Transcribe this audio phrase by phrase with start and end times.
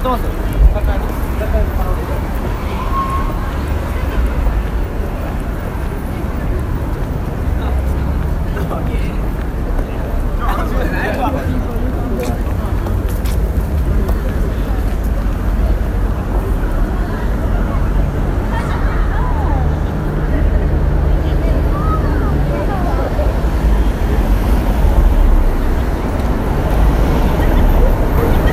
[0.00, 0.29] ってます